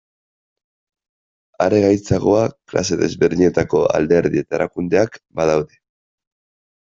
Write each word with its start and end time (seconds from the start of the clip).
Are 1.65 1.81
gaitzagoa 1.83 2.39
klase 2.71 2.97
desberdinetako 3.01 3.83
alderdi 3.99 4.43
eta 4.45 4.59
erakundeak 4.61 5.19
badaude. 5.41 5.79